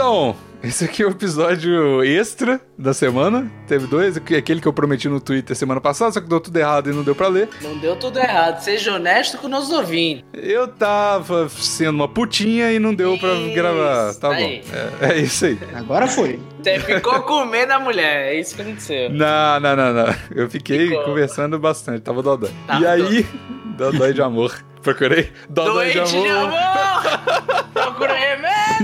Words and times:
Então, 0.00 0.34
esse 0.62 0.82
aqui 0.86 1.02
é 1.02 1.06
o 1.06 1.10
episódio 1.10 2.02
extra 2.02 2.58
da 2.78 2.94
semana. 2.94 3.52
Teve 3.68 3.86
dois, 3.86 4.16
aquele 4.16 4.58
que 4.58 4.66
eu 4.66 4.72
prometi 4.72 5.10
no 5.10 5.20
Twitter 5.20 5.54
semana 5.54 5.78
passada, 5.78 6.10
só 6.10 6.22
que 6.22 6.26
deu 6.26 6.40
tudo 6.40 6.56
errado 6.56 6.88
e 6.88 6.92
não 6.94 7.02
deu 7.02 7.14
pra 7.14 7.28
ler. 7.28 7.50
Não 7.60 7.76
deu 7.76 7.94
tudo 7.96 8.18
errado. 8.18 8.62
Seja 8.62 8.94
honesto 8.94 9.36
com 9.36 9.46
nossos 9.46 9.70
ouvintes. 9.70 10.24
Eu 10.32 10.68
tava 10.68 11.50
sendo 11.50 11.96
uma 11.96 12.08
putinha 12.08 12.72
e 12.72 12.78
não 12.78 12.94
deu 12.94 13.18
pra 13.18 13.34
Isso, 13.34 13.54
gravar. 13.54 14.14
Tá 14.14 14.30
aí. 14.30 14.62
bom. 14.64 15.06
É, 15.06 15.12
é 15.12 15.18
isso 15.18 15.44
aí. 15.44 15.58
Agora 15.74 16.06
foi. 16.06 16.40
Você 16.62 16.80
ficou 16.80 17.20
com 17.20 17.44
medo 17.44 17.68
da 17.68 17.78
mulher. 17.78 18.32
É 18.32 18.40
isso 18.40 18.56
que 18.56 18.62
aconteceu. 18.62 19.10
Não, 19.10 19.60
não, 19.60 19.76
não, 19.76 19.92
não. 19.92 20.14
Eu 20.34 20.48
fiquei 20.48 20.88
Ficou. 20.88 21.04
conversando 21.04 21.58
bastante, 21.58 22.00
tava 22.00 22.22
dodói. 22.22 22.50
Tava 22.66 22.80
e 22.82 22.86
aí, 22.86 23.26
dodói 23.76 24.14
de 24.14 24.22
amor. 24.22 24.64
Procurei 24.82 25.30
dodói 25.50 25.92
Doente 25.92 26.10
de 26.22 26.28
amor. 26.28 26.58
Procura 27.74 28.14
remédio 28.14 28.29
na 28.29 28.29
vida 28.29 28.29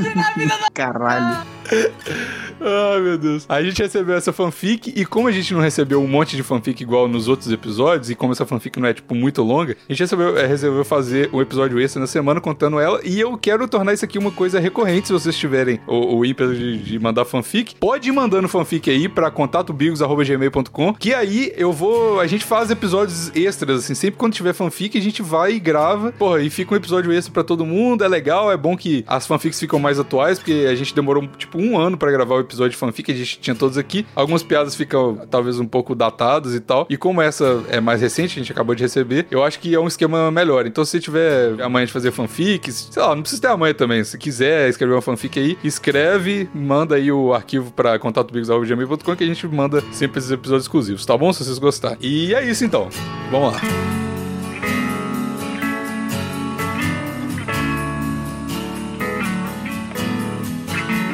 da... 0.03 1.56
Ai, 2.61 3.01
meu 3.01 3.19
Deus. 3.19 3.45
A 3.49 3.63
gente 3.63 3.83
recebeu 3.83 4.15
essa 4.15 4.33
fanfic 4.33 4.93
e 4.97 5.05
como 5.05 5.29
a 5.29 5.33
gente 5.33 5.53
não 5.53 5.61
recebeu 5.61 6.03
um 6.03 6.07
monte 6.07 6.37
de 6.37 6.43
fanfic 6.43 6.83
igual 6.83 7.07
nos 7.07 7.29
outros 7.29 7.51
episódios 7.53 8.11
e 8.11 8.15
como 8.15 8.33
essa 8.33 8.47
fanfic 8.47 8.79
não 8.81 8.89
é, 8.89 8.95
tipo, 8.95 9.15
muito 9.15 9.43
longa, 9.43 9.77
a 9.89 9.93
gente 9.93 10.01
recebeu, 10.01 10.37
é, 10.37 10.47
resolveu 10.47 10.85
fazer 10.85 11.29
um 11.33 11.41
episódio 11.41 11.79
extra 11.81 12.01
na 12.01 12.07
semana 12.07 12.41
contando 12.41 12.81
ela 12.81 13.01
e 13.05 13.21
eu 13.21 13.37
quero 13.37 13.69
tornar 13.69 13.93
isso 13.93 14.05
aqui 14.05 14.19
uma 14.19 14.31
coisa 14.31 14.59
recorrente 14.59 15.09
se 15.09 15.13
vocês 15.13 15.37
tiverem 15.37 15.81
o, 15.87 16.17
o 16.17 16.25
ímpeto 16.25 16.55
de, 16.55 16.79
de 16.79 16.99
mandar 16.99 17.25
fanfic. 17.25 17.77
Pode 17.77 18.09
ir 18.09 18.13
mandando 18.13 18.49
fanfic 18.49 18.91
aí 18.91 19.09
pra 19.09 19.31
contatobigos.gmail.com 19.31 20.95
que 20.95 21.13
aí 21.13 21.53
eu 21.57 21.73
vou... 21.73 22.21
A 22.21 22.27
gente 22.27 22.45
faz 22.45 22.71
episódios 22.71 23.31
extras, 23.35 23.85
assim, 23.85 23.95
sempre 23.95 24.19
quando 24.19 24.33
tiver 24.33 24.55
fanfic 24.55 24.97
a 24.97 25.01
gente 25.01 25.23
vai 25.23 25.53
e 25.53 25.61
grava. 25.61 26.13
Porra, 26.13 26.41
e 26.41 26.49
fica 26.49 26.75
um 26.75 26.77
episódio 26.77 27.13
extra 27.13 27.33
pra 27.33 27.45
todo 27.45 27.67
mundo, 27.67 28.03
é 28.03 28.09
legal, 28.09 28.51
é 28.51 28.57
bom 28.57 28.77
que 28.77 29.05
as 29.07 29.27
fanfics 29.27 29.61
ficam 29.61 29.79
mais 29.79 29.99
atuais, 29.99 30.39
porque 30.39 30.67
a 30.71 30.75
gente 30.75 30.95
demorou, 30.95 31.27
tipo, 31.37 31.56
um 31.57 31.79
ano 31.79 31.97
pra 31.97 32.11
gravar 32.11 32.37
o 32.37 32.41
episódio 32.41 32.71
de 32.71 32.77
fanfic, 32.77 33.11
a 33.11 33.15
gente 33.15 33.39
tinha 33.39 33.55
todos 33.55 33.79
aqui. 33.79 34.07
Algumas 34.15 34.43
piadas 34.43 34.75
ficam, 34.75 35.17
talvez, 35.31 35.59
um 35.59 35.67
pouco 35.67 35.95
datadas 35.95 36.55
e 36.55 36.61
tal. 36.61 36.87
E 36.89 36.97
como 36.97 37.21
essa 37.21 37.65
é 37.69 37.81
mais 37.81 38.01
recente, 38.01 38.39
a 38.39 38.43
gente 38.43 38.53
acabou 38.53 38.75
de 38.75 38.83
receber, 38.83 39.27
eu 39.31 39.43
acho 39.43 39.59
que 39.59 39.75
é 39.75 39.81
um 39.81 39.87
esquema 39.87 40.31
melhor. 40.31 40.67
Então, 40.67 40.85
se 40.85 41.01
tiver 41.01 41.61
amanhã 41.61 41.87
de 41.87 41.93
fazer 41.93 42.11
fanfics, 42.11 42.89
sei 42.91 43.03
lá, 43.03 43.15
não 43.15 43.23
precisa 43.23 43.43
ter 43.43 43.49
amanhã 43.49 43.75
também. 43.75 44.05
Se 44.05 44.17
quiser 44.19 44.69
escrever 44.69 44.95
uma 44.95 45.03
fanfic 45.03 45.39
aí, 45.39 45.59
escreve, 45.65 46.49
manda 46.55 46.95
aí 46.97 47.11
o 47.11 47.33
arquivo 47.33 47.73
pra 47.73 47.99
contatobigos.gmail.com 47.99 49.17
que 49.17 49.25
a 49.25 49.27
gente 49.27 49.47
manda 49.47 49.83
sempre 49.93 50.19
esses 50.19 50.31
episódios 50.31 50.65
exclusivos, 50.65 51.05
tá 51.05 51.17
bom? 51.17 51.33
Se 51.33 51.45
vocês 51.45 51.59
gostarem. 51.59 51.99
E 52.01 52.35
é 52.35 52.45
isso 52.49 52.65
então. 52.65 52.89
Vamos 53.31 53.53
lá. 53.53 53.61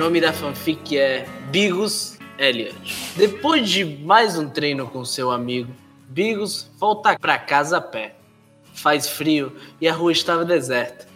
Nome 0.03 0.21
da 0.21 0.33
fanfic 0.33 0.99
é 0.99 1.25
Bigos 1.53 2.19
Elliot. 2.37 2.75
Depois 3.15 3.71
de 3.71 3.85
mais 3.85 4.37
um 4.37 4.49
treino 4.49 4.89
com 4.89 5.05
seu 5.05 5.31
amigo, 5.31 5.73
Bigos 6.09 6.69
volta 6.77 7.17
pra 7.17 7.39
casa 7.39 7.77
a 7.77 7.81
pé. 7.81 8.17
Faz 8.75 9.09
frio 9.09 9.57
e 9.81 9.87
a 9.87 9.93
rua 9.93 10.11
estava 10.11 10.45
deserta. 10.45 11.07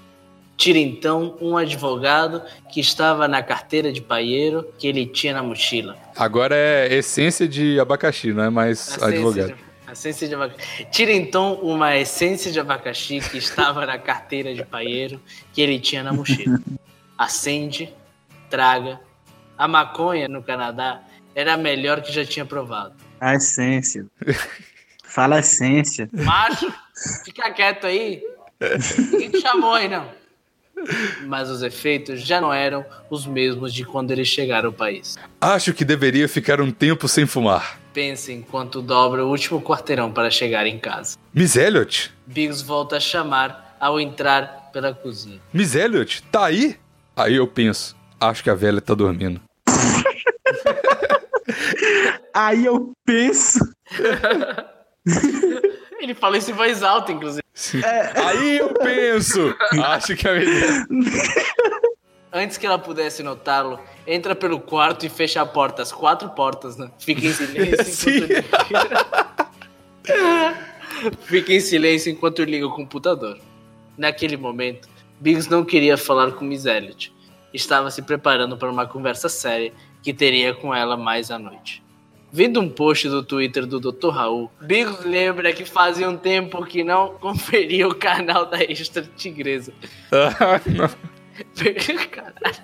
Tira 0.56 0.78
então 0.78 1.36
um 1.40 1.56
advogado 1.56 2.40
que 2.72 2.78
estava 2.78 3.26
na 3.26 3.42
carteira 3.42 3.92
de 3.92 4.00
paieiro 4.00 4.64
que 4.78 4.86
ele 4.86 5.04
tinha 5.04 5.34
na 5.34 5.42
mochila. 5.42 5.96
Agora 6.14 6.54
é 6.54 6.94
essência 6.94 7.48
de 7.48 7.80
abacaxi, 7.80 8.32
não 8.32 8.44
é 8.44 8.50
mais 8.50 9.02
advogado. 9.02 9.48
de, 9.48 9.92
essência 9.92 10.28
de 10.28 10.34
abacaxi. 10.36 10.86
Tira 10.92 11.12
então 11.12 11.54
uma 11.54 11.96
essência 11.96 12.52
de 12.52 12.60
abacaxi 12.60 13.18
que 13.18 13.36
estava 13.36 13.84
na 13.84 13.98
carteira 13.98 14.54
de 14.54 14.64
paieiro 14.64 15.20
que 15.52 15.60
ele 15.60 15.80
tinha 15.80 16.04
na 16.04 16.12
mochila. 16.12 16.60
Acende, 17.18 17.92
traga. 18.48 19.00
A 19.56 19.66
maconha 19.66 20.28
no 20.28 20.42
Canadá 20.42 21.02
era 21.34 21.54
a 21.54 21.56
melhor 21.56 22.02
que 22.02 22.12
já 22.12 22.24
tinha 22.24 22.44
provado. 22.44 22.94
A 23.20 23.34
essência. 23.34 24.06
Fala 25.04 25.36
a 25.36 25.38
essência. 25.40 26.08
Macho, 26.12 26.72
fica 27.24 27.50
quieto 27.50 27.86
aí. 27.86 28.22
Ninguém 29.10 29.30
te 29.30 29.40
chamou 29.40 29.72
aí, 29.72 29.88
não. 29.88 30.08
Mas 31.26 31.48
os 31.48 31.62
efeitos 31.62 32.20
já 32.20 32.40
não 32.40 32.52
eram 32.52 32.84
os 33.08 33.26
mesmos 33.26 33.72
de 33.72 33.84
quando 33.84 34.10
eles 34.10 34.28
chegaram 34.28 34.68
ao 34.68 34.72
país. 34.72 35.16
Acho 35.40 35.72
que 35.72 35.84
deveria 35.84 36.28
ficar 36.28 36.60
um 36.60 36.70
tempo 36.70 37.08
sem 37.08 37.26
fumar. 37.26 37.78
Pense 37.94 38.30
enquanto 38.30 38.82
dobra 38.82 39.24
o 39.24 39.30
último 39.30 39.60
quarteirão 39.60 40.12
para 40.12 40.30
chegar 40.30 40.66
em 40.66 40.78
casa. 40.78 41.16
Miss 41.32 41.56
Elliot? 41.56 42.12
Biggs 42.26 42.62
volta 42.62 42.98
a 42.98 43.00
chamar 43.00 43.74
ao 43.80 43.98
entrar 43.98 44.70
pela 44.72 44.92
cozinha. 44.92 45.40
Miss 45.52 45.74
Elliot, 45.74 46.22
tá 46.24 46.44
aí? 46.44 46.76
Aí 47.16 47.36
eu 47.36 47.46
penso, 47.46 47.96
acho 48.20 48.42
que 48.42 48.50
a 48.50 48.54
velha 48.54 48.80
tá 48.80 48.94
dormindo. 48.94 49.40
Aí 52.34 52.64
eu 52.64 52.92
penso. 53.04 53.60
Ele 55.98 56.14
fala 56.14 56.36
isso 56.36 56.50
em 56.50 56.54
voz 56.54 56.82
alta, 56.82 57.12
inclusive. 57.12 57.42
Sim. 57.54 57.80
Aí 57.82 58.58
eu 58.58 58.74
penso, 58.74 59.54
acho 59.82 60.14
que 60.14 60.28
a 60.28 60.32
velha... 60.32 60.86
Antes 62.32 62.58
que 62.58 62.66
ela 62.66 62.78
pudesse 62.78 63.22
notá-lo, 63.22 63.80
entra 64.06 64.34
pelo 64.34 64.60
quarto 64.60 65.06
e 65.06 65.08
fecha 65.08 65.40
a 65.40 65.46
porta. 65.46 65.80
As 65.80 65.90
quatro 65.90 66.28
portas, 66.28 66.76
né? 66.76 66.90
Fica 66.98 67.26
em 67.26 67.32
silêncio 67.32 67.84
Sim. 67.84 68.26
enquanto 68.26 69.46
Fica 71.22 71.54
em 71.54 71.60
silêncio 71.60 72.12
enquanto 72.12 72.44
liga 72.44 72.66
o 72.66 72.74
computador. 72.74 73.38
Naquele 73.96 74.36
momento, 74.36 74.86
Biggs 75.18 75.50
não 75.50 75.64
queria 75.64 75.96
falar 75.96 76.32
com 76.32 76.44
Miss 76.44 76.66
Elliot. 76.66 77.15
Estava 77.52 77.90
se 77.90 78.02
preparando 78.02 78.56
para 78.56 78.70
uma 78.70 78.86
conversa 78.86 79.28
séria 79.28 79.72
que 80.02 80.12
teria 80.12 80.54
com 80.54 80.74
ela 80.74 80.96
mais 80.96 81.30
à 81.30 81.38
noite. 81.38 81.82
Vendo 82.32 82.60
um 82.60 82.68
post 82.68 83.08
do 83.08 83.22
Twitter 83.22 83.64
do 83.66 83.80
Dr. 83.80 84.08
Raul, 84.10 84.50
Biggs 84.60 85.06
lembra 85.08 85.52
que 85.52 85.64
fazia 85.64 86.08
um 86.10 86.16
tempo 86.16 86.64
que 86.66 86.84
não 86.84 87.14
conferia 87.20 87.88
o 87.88 87.94
canal 87.94 88.46
da 88.46 88.62
Extra 88.62 89.02
Tigresa. 89.16 89.72
Ah. 90.12 90.60
Caralho. 92.10 92.56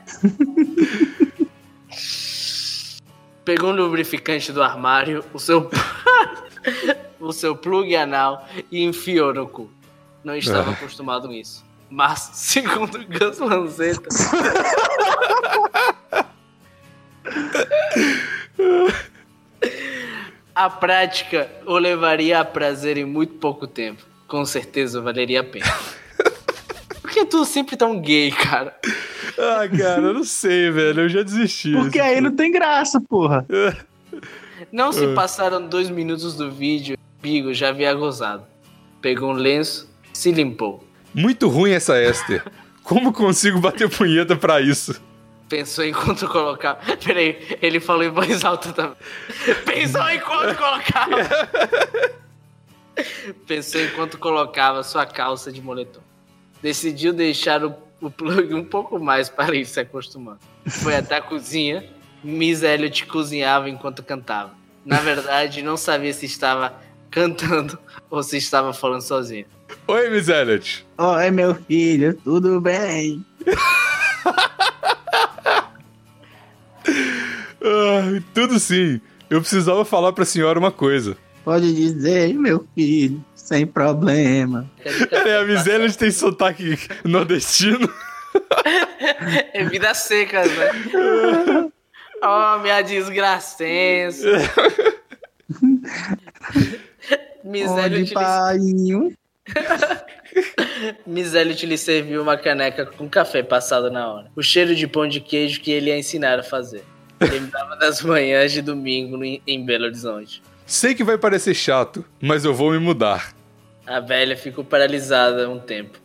Pegou 3.44 3.70
um 3.70 3.76
lubrificante 3.76 4.52
do 4.52 4.62
armário, 4.62 5.24
o 5.32 5.38
seu 5.38 5.68
o 7.18 7.32
seu 7.32 7.56
plug 7.56 7.94
anal 7.96 8.46
e 8.70 8.84
enfiou 8.84 9.32
no 9.34 9.46
cu. 9.48 9.70
Não 10.22 10.36
estava 10.36 10.70
Ah. 10.70 10.74
acostumado 10.74 11.28
com 11.28 11.34
isso. 11.34 11.64
Mas, 11.92 12.30
segundo 12.32 13.04
Gus 13.06 13.38
Lanzetta, 13.38 14.08
a 20.54 20.70
prática 20.70 21.50
o 21.66 21.76
levaria 21.76 22.40
a 22.40 22.44
prazer 22.46 22.96
em 22.96 23.04
muito 23.04 23.34
pouco 23.34 23.66
tempo. 23.66 24.02
Com 24.26 24.46
certeza 24.46 25.02
valeria 25.02 25.40
a 25.40 25.44
pena. 25.44 25.66
Por 27.02 27.10
que 27.10 27.26
tu 27.26 27.44
sempre 27.44 27.76
tão 27.76 28.00
gay, 28.00 28.30
cara? 28.30 28.74
Ah, 29.38 29.68
cara, 29.68 30.00
eu 30.00 30.14
não 30.14 30.24
sei, 30.24 30.70
velho. 30.70 31.02
Eu 31.02 31.08
já 31.10 31.22
desisti. 31.22 31.72
Porque 31.72 32.00
aí 32.00 32.22
não 32.22 32.34
tem 32.34 32.50
graça, 32.50 33.02
porra. 33.02 33.46
Não 34.72 34.92
se 34.92 35.08
passaram 35.14 35.68
dois 35.68 35.90
minutos 35.90 36.34
do 36.36 36.50
vídeo, 36.50 36.96
Bigo 37.20 37.52
já 37.52 37.68
havia 37.68 37.92
gozado. 37.92 38.44
Pegou 39.02 39.30
um 39.30 39.34
lenço, 39.34 39.90
se 40.14 40.32
limpou. 40.32 40.82
Muito 41.14 41.48
ruim 41.48 41.72
essa 41.72 42.00
Esther. 42.02 42.44
Como 42.82 43.12
consigo 43.12 43.60
bater 43.60 43.88
punheta 43.88 44.34
pra 44.36 44.60
isso? 44.60 45.00
Pensou 45.48 45.84
enquanto 45.84 46.26
colocava. 46.28 46.80
Peraí, 46.96 47.58
ele 47.60 47.78
falou 47.78 48.02
em 48.02 48.10
voz 48.10 48.44
alta 48.44 48.72
também. 48.72 48.96
Pensou 49.66 50.08
enquanto 50.10 50.56
colocava. 50.56 51.16
Pensou 53.46 53.80
enquanto 53.82 54.18
colocava 54.18 54.82
sua 54.82 55.04
calça 55.04 55.52
de 55.52 55.60
moletom. 55.60 56.00
Decidiu 56.62 57.12
deixar 57.12 57.64
o, 57.64 57.74
o 58.00 58.10
plug 58.10 58.54
um 58.54 58.64
pouco 58.64 58.98
mais 58.98 59.28
para 59.28 59.54
ir 59.54 59.66
se 59.66 59.80
acostumando. 59.80 60.40
Foi 60.66 60.96
até 60.96 61.16
a 61.16 61.20
cozinha. 61.20 61.84
Miss 62.24 62.62
Elliot 62.62 63.06
cozinhava 63.06 63.68
enquanto 63.68 64.02
cantava. 64.02 64.54
Na 64.84 65.00
verdade, 65.00 65.60
não 65.62 65.76
sabia 65.76 66.12
se 66.12 66.26
estava 66.26 66.74
cantando 67.10 67.78
ou 68.08 68.22
se 68.22 68.36
estava 68.38 68.72
falando 68.72 69.02
sozinho. 69.02 69.46
Oi, 69.86 70.10
Miss 70.10 70.28
Elliot. 70.28 70.86
Oi, 70.98 71.30
meu 71.30 71.54
filho, 71.54 72.14
tudo 72.14 72.60
bem? 72.60 73.24
Ah, 77.64 78.20
tudo 78.34 78.58
sim. 78.58 79.00
Eu 79.30 79.40
precisava 79.40 79.84
falar 79.84 80.12
pra 80.12 80.24
senhora 80.24 80.58
uma 80.58 80.72
coisa. 80.72 81.16
Pode 81.44 81.72
dizer, 81.74 82.34
meu 82.34 82.66
filho, 82.74 83.24
sem 83.34 83.66
problema. 83.66 84.70
É, 84.84 85.36
a 85.38 85.44
Miss 85.44 85.66
Elliot 85.66 85.96
tem 85.96 86.10
sotaque 86.10 86.78
nordestino. 87.04 87.88
É 89.52 89.64
vida 89.64 89.92
seca, 89.92 90.42
né? 90.44 91.70
Oh, 92.22 92.58
minha 92.60 92.80
desgracença. 92.80 94.26
Onde 95.62 95.82
Miséria 97.44 98.04
de 98.04 98.14
painho? 98.14 99.12
Miss 101.06 101.34
Elliot 101.34 101.66
lhe 101.66 101.76
serviu 101.76 102.22
uma 102.22 102.36
caneca 102.36 102.86
com 102.86 103.08
café 103.08 103.42
passado 103.42 103.90
na 103.90 104.12
hora. 104.12 104.30
O 104.36 104.42
cheiro 104.42 104.74
de 104.74 104.86
pão 104.86 105.06
de 105.06 105.20
queijo 105.20 105.60
que 105.60 105.70
ele 105.70 105.90
ia 105.90 105.98
ensinar 105.98 106.38
a 106.38 106.42
fazer. 106.42 106.84
Lembrava 107.20 107.76
das 107.76 108.02
manhãs 108.02 108.52
de 108.52 108.62
domingo 108.62 109.22
em 109.24 109.64
Belo 109.64 109.84
Horizonte. 109.84 110.42
Sei 110.66 110.94
que 110.94 111.04
vai 111.04 111.18
parecer 111.18 111.54
chato, 111.54 112.04
mas 112.20 112.44
eu 112.44 112.54
vou 112.54 112.72
me 112.72 112.78
mudar. 112.78 113.34
A 113.86 114.00
velha 114.00 114.36
ficou 114.36 114.64
paralisada 114.64 115.48
um 115.48 115.58
tempo. 115.58 115.98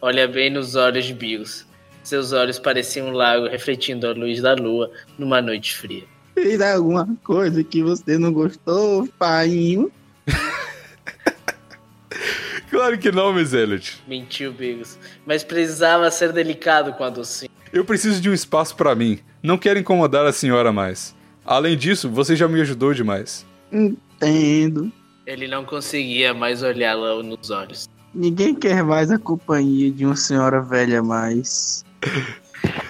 Olha 0.00 0.26
bem 0.26 0.50
nos 0.50 0.74
olhos 0.74 1.04
de 1.04 1.14
Bigos. 1.14 1.66
Seus 2.02 2.32
olhos 2.32 2.58
pareciam 2.58 3.08
um 3.08 3.12
lago 3.12 3.48
refletindo 3.48 4.06
a 4.06 4.12
luz 4.12 4.40
da 4.40 4.54
lua 4.54 4.90
numa 5.18 5.40
noite 5.40 5.74
fria. 5.74 6.04
Fez 6.34 6.60
alguma 6.60 7.08
coisa 7.24 7.62
que 7.62 7.82
você 7.82 8.18
não 8.18 8.32
gostou, 8.32 9.08
painho? 9.18 9.90
Claro 12.84 12.98
que 12.98 13.10
não, 13.10 13.32
Miss 13.32 13.54
Elliot. 13.54 14.02
Mentiu 14.06 14.52
Bigos. 14.52 14.98
Mas 15.24 15.42
precisava 15.42 16.10
ser 16.10 16.34
delicado 16.34 16.92
com 16.92 17.02
a 17.02 17.08
docinha. 17.08 17.48
Eu 17.72 17.82
preciso 17.82 18.20
de 18.20 18.28
um 18.28 18.34
espaço 18.34 18.76
pra 18.76 18.94
mim. 18.94 19.20
Não 19.42 19.56
quero 19.56 19.78
incomodar 19.78 20.26
a 20.26 20.32
senhora 20.34 20.70
mais. 20.70 21.16
Além 21.46 21.78
disso, 21.78 22.10
você 22.10 22.36
já 22.36 22.46
me 22.46 22.60
ajudou 22.60 22.92
demais. 22.92 23.46
Entendo. 23.72 24.92
Ele 25.26 25.48
não 25.48 25.64
conseguia 25.64 26.34
mais 26.34 26.62
olhá-la 26.62 27.22
nos 27.22 27.48
olhos. 27.48 27.88
Ninguém 28.14 28.54
quer 28.54 28.84
mais 28.84 29.10
a 29.10 29.18
companhia 29.18 29.90
de 29.90 30.04
uma 30.04 30.14
senhora 30.14 30.60
velha 30.60 31.02
mais. 31.02 31.86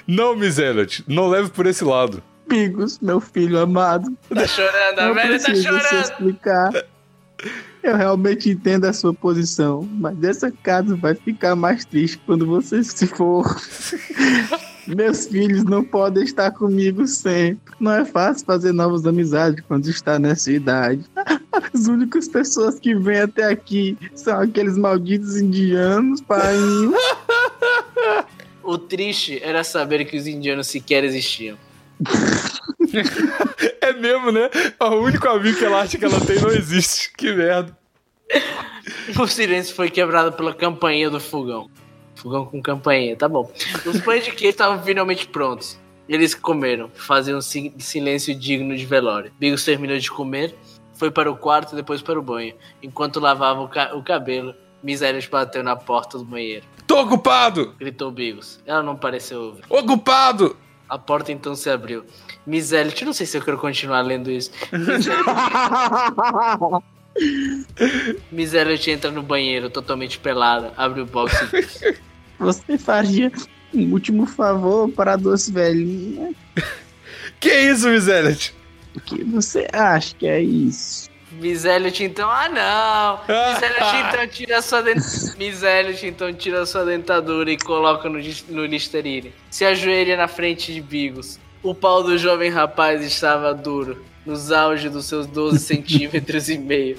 Não, 0.09 0.35
Miss 0.35 0.59
Elliot, 0.59 1.05
não 1.09 1.29
leve 1.29 1.51
por 1.51 1.67
esse 1.67 1.83
lado. 1.83 2.23
Bigos, 2.47 2.99
meu 2.99 3.21
filho 3.21 3.59
amado. 3.59 4.13
Tá 4.29 4.47
chorando, 4.47 4.99
a 4.99 5.07
não 5.07 5.15
velha 5.15 5.39
tá 5.39 5.45
preciso 5.47 5.73
se 5.81 5.85
chorando. 5.89 6.03
explicar. 6.03 6.73
Eu 7.85 7.97
realmente 7.97 8.49
entendo 8.49 8.87
a 8.87 8.95
sua 8.95 9.13
posição, 9.13 9.87
mas 9.93 10.25
essa 10.25 10.51
casa 10.51 10.97
vai 10.97 11.15
ficar 11.15 11.55
mais 11.55 11.85
triste 11.85 12.19
quando 12.25 12.47
você 12.47 12.83
se 12.83 13.07
for. 13.07 13.45
Meus 14.89 15.27
filhos 15.27 15.65
não 15.65 15.85
podem 15.85 16.25
estar 16.25 16.51
comigo 16.53 17.07
sempre. 17.07 17.75
Não 17.79 17.93
é 17.93 18.05
fácil 18.07 18.47
fazer 18.47 18.73
novas 18.73 19.05
amizades 19.05 19.63
quando 19.69 19.87
está 19.91 20.19
nessa 20.19 20.51
idade. 20.51 21.05
As 21.53 21.87
únicas 21.87 22.27
pessoas 22.27 22.81
que 22.81 22.95
vêm 22.95 23.21
até 23.21 23.45
aqui 23.45 23.99
são 24.15 24.41
aqueles 24.41 24.79
malditos 24.79 25.37
indianos, 25.37 26.23
pai. 26.23 26.55
O 28.67 28.79
triste 28.79 29.39
era 29.43 29.63
saber 29.63 30.07
que 30.07 30.17
os 30.17 30.27
indianos 30.27 30.69
sequer 30.69 31.05
existiam. 31.05 31.59
É 33.89 33.93
mesmo, 33.93 34.31
né? 34.33 34.49
O 34.81 34.87
único 34.97 35.29
amigo 35.29 35.59
que 35.59 35.65
ela 35.65 35.81
acha 35.83 35.99
que 35.99 36.05
ela 36.05 36.21
tem 36.21 36.41
não 36.41 36.49
existe. 36.51 37.11
Que 37.17 37.33
merda. 37.33 37.77
O 39.19 39.27
silêncio 39.27 39.75
foi 39.75 39.89
quebrado 39.91 40.33
pela 40.33 40.53
campainha 40.55 41.09
do 41.09 41.19
fogão. 41.21 41.71
Fogão 42.15 42.45
com 42.47 42.61
campainha, 42.63 43.17
tá 43.17 43.29
bom. 43.29 43.51
Os 43.87 44.01
pães 44.01 44.25
de 44.25 44.31
queijo 44.33 44.51
estavam 44.51 44.83
finalmente 44.83 45.27
prontos. 45.27 45.79
Eles 46.09 46.35
comeram, 46.35 46.91
faziam 46.95 47.39
um 47.39 47.43
si- 47.43 47.73
silêncio 47.79 48.35
digno 48.35 48.77
de 48.77 48.85
velório. 48.85 49.33
Bigos 49.39 49.65
terminou 49.65 49.97
de 49.99 50.11
comer, 50.11 50.55
foi 50.95 51.11
para 51.11 51.31
o 51.31 51.37
quarto 51.37 51.73
e 51.73 51.77
depois 51.77 52.03
para 52.03 52.19
o 52.19 52.23
banho. 52.23 52.55
Enquanto 52.83 53.21
lavava 53.21 53.61
o, 53.63 53.69
ca- 53.69 53.95
o 53.95 54.03
cabelo, 54.03 54.55
Elliot 54.87 55.31
bateu 55.31 55.63
na 55.63 55.77
porta 55.77 56.19
do 56.19 56.25
banheiro. 56.25 56.65
Tô 56.87 57.01
ocupado! 57.01 57.75
Gritou 57.79 58.11
Bigos. 58.11 58.61
Ela 58.67 58.83
não 58.83 58.97
pareceu 58.97 59.41
ouvir. 59.41 59.65
Ocupado! 59.71 60.57
A 60.95 60.99
porta 60.99 61.33
então 61.33 61.57
se 61.57 61.69
abriu. 61.69 62.05
Miss 62.47 62.71
Elliot, 62.71 63.03
eu 63.03 63.07
não 63.07 63.13
sei 63.13 63.27
se 63.27 63.37
eu 63.37 63.43
quero 63.43 63.59
continuar 63.59 64.01
lendo 64.03 64.31
isso. 64.31 64.53
Miss 68.31 68.55
Elliot 68.55 68.91
entra 68.93 69.11
no 69.11 69.21
banheiro 69.21 69.69
totalmente 69.69 70.21
pelada, 70.21 70.73
abre 70.77 71.01
o 71.01 71.07
box 71.07 71.35
e 71.35 71.47
diz, 71.61 71.81
Você 72.39 72.79
faria 72.79 73.33
um 73.75 73.91
último 73.91 74.25
favor 74.25 74.89
para 74.89 75.15
a 75.15 75.17
doce 75.17 75.51
velhinha? 75.51 76.33
Que 77.41 77.73
isso, 77.73 77.89
Miss 77.89 78.07
Elliot? 78.07 78.55
O 78.95 79.01
que 79.01 79.25
você 79.25 79.67
acha 79.73 80.15
que 80.15 80.29
é 80.29 80.41
isso? 80.41 81.11
Miss 81.41 81.65
Elliot 81.65 82.03
então, 82.03 82.31
ah 82.31 82.49
não! 82.49 83.21
Miss 83.27 83.63
Elliot 83.63 83.97
então 84.09 84.29
tira 84.29 84.59
a 84.59 84.63
sua 84.63 84.83
dentadura. 84.83 85.97
Então 86.03 86.33
tira 86.33 86.63
a 86.63 86.67
sua 86.67 86.85
dentadura 86.85 87.51
e 87.51 87.59
coloca 87.59 88.09
no, 88.09 88.19
no 88.49 88.65
Listerine. 88.65 89.33
Se 89.51 89.65
ajoelha 89.65 90.17
na 90.17 90.29
frente 90.29 90.73
de 90.73 90.81
Bigos. 90.81 91.39
O 91.63 91.75
pau 91.75 92.03
do 92.03 92.19
jovem 92.19 92.51
rapaz 92.51 93.03
estava 93.03 93.55
duro, 93.55 94.05
nos 94.27 94.53
auge 94.53 94.91
dos 94.91 95.07
seus 95.07 95.27
12 95.27 95.59
centímetros 95.65 96.49
e 96.49 96.59
meio. 96.59 96.99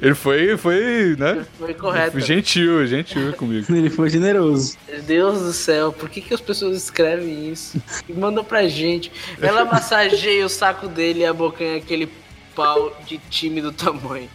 Ele 0.00 0.14
foi, 0.14 0.56
foi, 0.56 1.16
né? 1.18 1.44
Foi 1.58 1.74
correto. 1.74 2.18
Gentil, 2.18 2.86
gentil 2.86 3.34
comigo. 3.34 3.66
Ele 3.74 3.90
foi 3.90 4.08
generoso. 4.08 4.76
Deus 5.06 5.40
do 5.42 5.52
céu, 5.52 5.92
por 5.92 6.08
que, 6.08 6.22
que 6.22 6.32
as 6.32 6.40
pessoas 6.40 6.76
escrevem 6.76 7.50
isso? 7.50 7.78
E 8.08 8.12
mandam 8.14 8.42
pra 8.42 8.66
gente. 8.68 9.12
Ela 9.40 9.64
massageia 9.70 10.46
o 10.46 10.48
saco 10.48 10.88
dele 10.88 11.20
e 11.20 11.26
abocanha 11.26 11.76
aquele 11.76 12.08
pau 12.56 12.96
de 13.06 13.18
tímido 13.18 13.70
tamanho. 13.70 14.28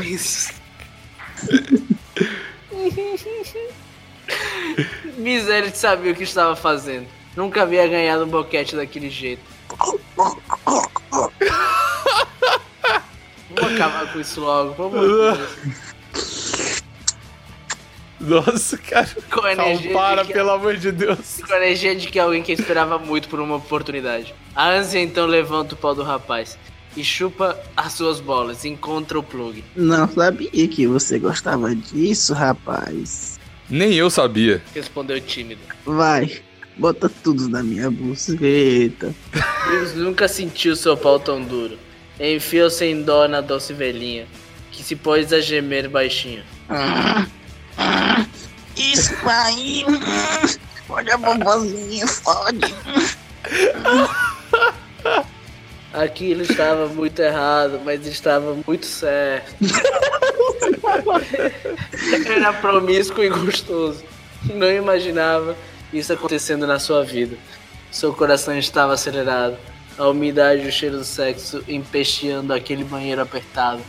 Isso. 0.00 0.52
Miséria 5.18 5.70
sabia 5.74 6.12
o 6.12 6.14
que 6.14 6.22
estava 6.22 6.54
fazendo. 6.56 7.06
Nunca 7.36 7.62
havia 7.62 7.86
ganhado 7.86 8.24
um 8.24 8.28
boquete 8.28 8.76
daquele 8.76 9.10
jeito. 9.10 9.42
Vamos 13.54 13.74
acabar 13.74 14.12
com 14.12 14.20
isso 14.20 14.40
logo, 14.40 14.74
de. 14.74 15.38
Nossa, 18.20 18.78
cara. 18.78 19.08
Com 19.30 19.40
a 19.40 19.54
Calma, 19.56 19.70
energia 19.72 19.92
para, 19.92 20.22
de 20.22 20.28
que- 20.28 20.34
pelo 20.34 20.50
amor 20.50 20.76
de 20.76 20.92
Deus. 20.92 21.40
com 21.46 21.52
a 21.52 21.56
energia 21.56 21.96
de 21.96 22.06
que 22.08 22.18
alguém 22.20 22.42
que 22.42 22.52
esperava 22.52 22.96
muito 22.98 23.28
por 23.28 23.40
uma 23.40 23.56
oportunidade. 23.56 24.32
A 24.54 24.68
ânsia 24.68 25.00
então 25.00 25.26
levanta 25.26 25.74
o 25.74 25.76
pau 25.76 25.94
do 25.94 26.02
rapaz 26.04 26.56
e 26.96 27.04
chupa 27.04 27.58
as 27.76 27.92
suas 27.94 28.20
bolas. 28.20 28.64
Encontra 28.64 29.18
o 29.18 29.22
plug. 29.22 29.64
Não 29.76 30.08
sabia 30.08 30.68
que 30.68 30.86
você 30.86 31.18
gostava 31.18 31.74
disso, 31.74 32.34
rapaz. 32.34 33.38
Nem 33.68 33.94
eu 33.94 34.10
sabia. 34.10 34.62
Respondeu 34.74 35.20
tímido. 35.20 35.60
Vai, 35.84 36.40
bota 36.76 37.08
tudo 37.08 37.48
na 37.48 37.62
minha 37.62 37.90
buceta. 37.90 39.14
Deus 39.70 39.94
nunca 39.94 40.28
sentiu 40.28 40.76
seu 40.76 40.96
pau 40.96 41.18
tão 41.18 41.42
duro. 41.42 41.78
Enfiou 42.20 42.70
sem 42.70 43.02
dó 43.02 43.26
na 43.26 43.40
doce 43.40 43.72
velhinha, 43.72 44.26
que 44.70 44.82
se 44.82 44.94
pôs 44.94 45.32
a 45.32 45.40
gemer 45.40 45.88
baixinho. 45.88 46.42
Ah, 46.68 47.26
ah, 47.78 48.26
isso 48.76 49.14
aí. 49.26 49.84
Olha 50.88 51.14
a 51.14 51.18
bombazinha, 51.18 52.06
fode. 52.06 52.74
Aquilo 55.92 56.42
estava 56.42 56.88
muito 56.88 57.20
errado, 57.20 57.80
mas 57.84 58.06
estava 58.06 58.56
muito 58.66 58.86
certo. 58.86 59.54
Era 62.26 62.52
promíscuo 62.54 63.22
e 63.22 63.28
gostoso. 63.28 64.02
Não 64.54 64.70
imaginava 64.70 65.54
isso 65.92 66.12
acontecendo 66.12 66.66
na 66.66 66.78
sua 66.78 67.04
vida. 67.04 67.36
Seu 67.90 68.14
coração 68.14 68.56
estava 68.56 68.94
acelerado. 68.94 69.56
A 69.98 70.08
umidade 70.08 70.62
e 70.62 70.68
o 70.68 70.72
cheiro 70.72 70.96
do 70.96 71.04
sexo 71.04 71.62
empesteando 71.68 72.54
aquele 72.54 72.84
banheiro 72.84 73.20
apertado. 73.20 73.82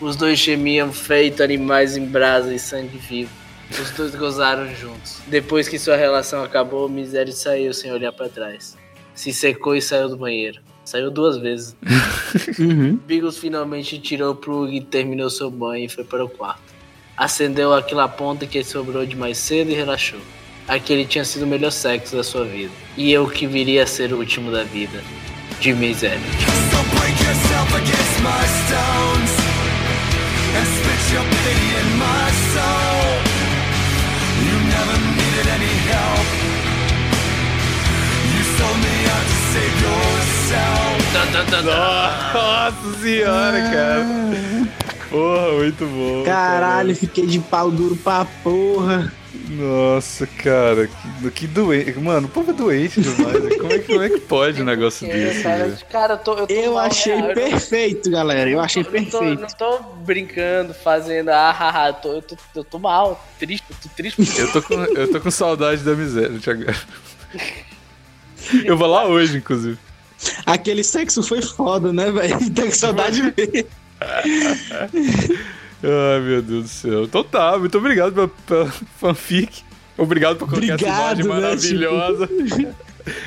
Os 0.00 0.16
dois 0.16 0.38
gemiam 0.38 0.90
feito 0.90 1.42
animais 1.42 1.96
em 1.96 2.06
brasa 2.06 2.54
e 2.54 2.58
sangue 2.58 2.96
vivo. 2.96 3.30
Os 3.70 3.90
dois 3.90 4.14
gozaram 4.14 4.74
juntos. 4.74 5.18
Depois 5.26 5.68
que 5.68 5.78
sua 5.78 5.96
relação 5.96 6.42
acabou, 6.42 6.88
Miséria 6.88 7.32
saiu 7.32 7.74
sem 7.74 7.92
olhar 7.92 8.12
para 8.12 8.28
trás. 8.28 8.76
Se 9.14 9.32
secou 9.32 9.76
e 9.76 9.82
saiu 9.82 10.08
do 10.08 10.16
banheiro. 10.16 10.60
Saiu 10.84 11.10
duas 11.10 11.36
vezes. 11.38 11.76
Uhum. 12.58 12.98
Bigos 13.06 13.36
finalmente 13.36 13.98
tirou 13.98 14.32
o 14.32 14.34
plug 14.34 14.74
e 14.74 14.80
terminou 14.80 15.28
seu 15.28 15.50
banho 15.50 15.84
e 15.84 15.88
foi 15.88 16.02
para 16.02 16.24
o 16.24 16.28
quarto. 16.28 16.62
Acendeu 17.14 17.74
aquela 17.74 18.08
ponta 18.08 18.46
que 18.46 18.64
sobrou 18.64 19.04
de 19.04 19.14
mais 19.14 19.36
cedo 19.36 19.70
e 19.70 19.74
relaxou. 19.74 20.18
Aquele 20.66 21.04
tinha 21.04 21.24
sido 21.24 21.42
o 21.42 21.46
melhor 21.46 21.70
sexo 21.70 22.16
da 22.16 22.24
sua 22.24 22.44
vida. 22.44 22.72
E 22.96 23.12
eu 23.12 23.28
que 23.28 23.46
viria 23.46 23.82
a 23.82 23.86
ser 23.86 24.14
o 24.14 24.18
último 24.18 24.50
da 24.50 24.64
vida. 24.64 25.02
De 25.60 25.70
Elliot. 25.70 26.18
So 31.12 31.71
Nossa 41.60 42.98
senhora, 43.00 43.60
cara. 43.70 44.06
Porra, 45.10 45.52
muito 45.52 45.84
bom. 45.86 46.24
Caralho, 46.24 46.96
fiquei 46.96 47.26
de 47.26 47.38
pau 47.40 47.70
duro 47.70 47.94
pra 47.96 48.24
porra. 48.24 49.12
Nossa, 49.50 50.26
cara, 50.26 50.86
que, 51.20 51.30
que 51.30 51.46
doente. 51.46 51.98
Mano, 51.98 52.26
o 52.26 52.30
povo 52.30 52.50
é 52.52 52.54
doente 52.54 53.00
demais. 53.02 53.42
né? 53.44 53.50
Como 53.56 53.72
é, 53.72 53.78
que- 53.78 53.86
como 53.92 54.02
é 54.02 54.08
que 54.08 54.20
pode 54.20 54.62
um 54.62 54.64
negócio 54.64 55.06
É, 55.10 55.12
desse? 55.12 55.42
cara, 55.42 55.64
velho? 55.64 55.78
cara, 55.90 56.14
eu 56.14 56.18
tô, 56.18 56.34
eu 56.38 56.46
tô 56.46 56.54
Eu 56.54 56.74
mal 56.74 56.84
achei 56.86 57.22
perfeito, 57.34 58.10
galera. 58.10 58.48
Eu 58.48 58.60
achei 58.60 58.82
eu 58.82 58.90
não 58.90 59.04
tô, 59.04 59.18
perfeito. 59.18 59.40
não 59.40 59.48
tô 59.48 59.78
brincando, 60.04 60.72
fazendo, 60.72 61.28
ah, 61.28 61.50
haha, 61.50 61.88
eu 61.88 61.94
tô, 61.94 62.12
eu 62.14 62.22
tô, 62.22 62.36
eu 62.56 62.64
tô 62.64 62.78
mal, 62.78 63.22
triste, 63.38 63.64
eu 63.68 63.76
tô 63.82 63.88
triste. 63.94 64.38
Eu 64.38 64.50
tô 64.52 64.62
com, 64.62 64.74
eu 64.74 65.10
tô 65.12 65.20
com 65.20 65.30
saudade 65.30 65.82
da 65.82 65.94
miséria, 65.94 66.38
Thiago. 66.38 66.64
Eu 68.64 68.76
vou 68.76 68.88
lá 68.88 69.04
hoje, 69.06 69.36
inclusive. 69.36 69.78
Aquele 70.46 70.84
sexo 70.84 71.22
foi 71.22 71.42
foda, 71.42 71.92
né, 71.92 72.10
velho? 72.10 72.38
Com 72.54 72.70
saudade 72.70 73.22
mesmo. 73.22 73.68
Ai, 75.84 76.20
meu 76.20 76.42
Deus 76.42 76.62
do 76.64 76.68
céu. 76.68 77.04
Então 77.04 77.24
tá, 77.24 77.58
muito 77.58 77.76
obrigado 77.78 78.12
pela, 78.12 78.28
pela 78.28 78.72
fanfic. 79.00 79.62
Obrigado 79.98 80.36
por 80.36 80.48
colocar 80.48 80.74
essa 80.74 80.84
imagem 80.84 81.24
Obrigado, 81.24 81.40
né, 81.40 81.40
maravilhosa 81.40 82.28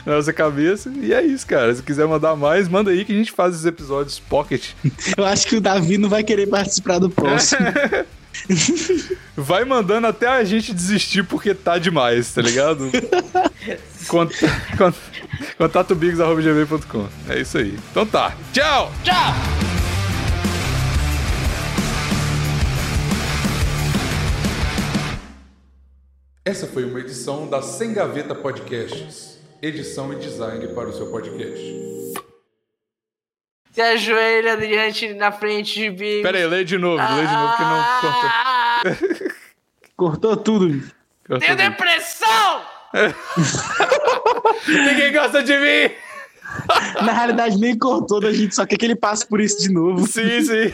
na 0.06 0.16
nossa 0.16 0.32
cabeça. 0.34 0.92
E 1.02 1.14
é 1.14 1.22
isso, 1.22 1.46
cara. 1.46 1.74
Se 1.75 1.84
quiser 1.84 2.08
mandar 2.08 2.36
mais, 2.36 2.68
manda 2.68 2.92
aí 2.92 3.04
que 3.06 3.12
a 3.12 3.16
gente 3.16 3.32
faz 3.32 3.56
os 3.56 3.66
episódios 3.66 4.20
pocket. 4.20 4.70
Eu 5.18 5.25
acho 5.25 5.48
que 5.48 5.56
o 5.58 5.62
Davi 5.62 5.98
não 5.98 6.10
vai 6.10 6.24
querer 6.24 6.48
participar 6.48 6.98
do 7.00 7.10
próximo. 7.10 7.66
Vai 9.36 9.64
mandando 9.66 10.08
até 10.08 10.28
a 10.28 10.44
gente 10.44 10.74
desistir 10.74 11.24
porque 11.24 11.54
tá 11.54 11.78
demais, 11.78 12.32
tá 12.34 12.42
ligado? 12.42 12.90
Cont- 14.08 14.34
cont- 14.78 14.96
Contatobigos.gmail.com. 15.58 17.08
É 17.30 17.39
isso 17.39 17.58
aí. 17.58 17.77
Então 17.92 18.06
tá. 18.06 18.34
Tchau! 18.54 18.92
Tchau! 19.04 19.34
Essa 26.44 26.68
foi 26.68 26.84
uma 26.86 27.00
edição 27.00 27.48
da 27.50 27.62
Sem 27.62 27.94
Gaveta 27.94 28.36
Podcasts. 28.36 29.39
Edição 29.62 30.13
e 30.13 30.18
design 30.18 30.68
para 30.70 30.89
o 30.89 30.94
seu 30.94 31.08
podcast. 31.08 31.63
Se 33.72 33.82
ajoelha 33.82 34.56
diante 34.56 35.13
na 35.15 35.32
frente 35.32 35.74
de 35.74 35.89
mim. 35.89 36.22
Pera 36.22 36.38
aí, 36.38 36.46
lê 36.46 36.63
de 36.63 36.77
novo, 36.77 36.98
lê 37.15 37.25
de 37.27 37.34
novo 37.34 37.56
que 37.58 37.63
não 37.63 37.84
cortou. 37.84 38.30
Ah, 38.30 38.82
Cortou 39.98 40.38
tudo. 40.38 40.68
cortou 41.27 41.39
Tenho 41.39 41.58
tudo. 41.58 41.70
depressão! 41.70 42.54
Ninguém 44.68 45.12
gosta 45.14 45.44
de 45.44 45.54
mim! 45.58 45.94
Na 47.04 47.12
realidade, 47.12 47.58
nem 47.58 47.78
cortou, 47.78 48.25
a 48.25 48.32
gente 48.32 48.56
só 48.56 48.66
quer 48.66 48.78
que 48.78 48.86
ele 48.86 48.96
passe 48.96 49.28
por 49.28 49.42
isso 49.42 49.60
de 49.60 49.72
novo. 49.72 50.08
Sim, 50.08 50.42
sim. 50.42 50.74